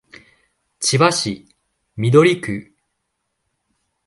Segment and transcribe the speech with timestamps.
[0.79, 1.45] 千葉市
[1.95, 2.75] 緑区